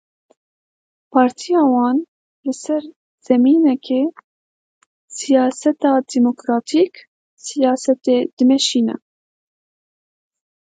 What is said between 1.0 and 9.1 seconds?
Partiya wan li ser zemînekê siyaseta demokratîk siyasetê dimeşîne.